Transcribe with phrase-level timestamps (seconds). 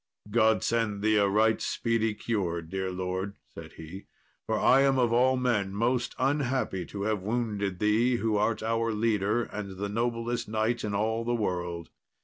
[0.31, 4.07] "God send thee a right speedy cure, dear lord," said he;
[4.47, 8.91] "for I am of all men most unhappy to have wounded thee, who art our
[8.93, 11.89] leader, and the noblest knight in all the world."